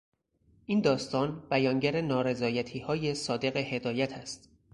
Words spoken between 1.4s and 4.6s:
بیانگر نارضایتیهای صادق هدایت است.